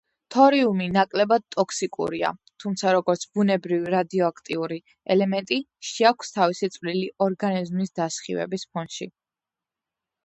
თორიუმი 0.33 0.85
ნაკლებად 0.93 1.43
ტოქსიკურია, 1.55 2.31
თუმცა, 2.63 2.93
როგორც 2.97 3.27
ბუნებრივი 3.39 3.93
რადიოაქტიური 3.95 4.79
ელემენტი 5.17 5.61
შეაქვს 5.93 6.35
თავისი 6.39 6.71
წვლილი 6.79 7.07
ორგანიზმის 7.27 7.97
დასხივების 8.01 8.67
ფონში. 8.73 9.13